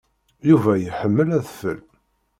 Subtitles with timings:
[0.49, 1.79] Yuba iḥemmel adfel.